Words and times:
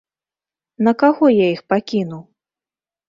На 0.87 0.93
каго 1.03 1.25
я 1.43 1.47
іх 1.55 1.61
пакіну? 1.75 2.19